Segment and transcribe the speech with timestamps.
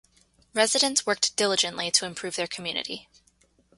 [0.55, 3.07] Residents worked diligently to improve their community.